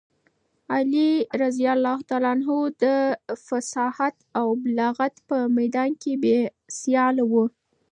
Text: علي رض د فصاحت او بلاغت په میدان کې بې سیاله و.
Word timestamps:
علي 0.73 1.11
رض 1.41 1.57
د 2.81 2.83
فصاحت 3.47 4.15
او 4.39 4.47
بلاغت 4.63 5.15
په 5.29 5.37
میدان 5.57 5.91
کې 6.01 6.13
بې 6.23 6.39
سیاله 6.79 7.23
و. 7.31 7.33